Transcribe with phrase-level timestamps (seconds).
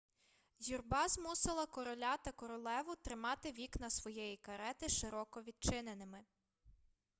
[0.75, 6.19] юрба змусила короля та королеву тримати вікна своєї карети широко відчиненими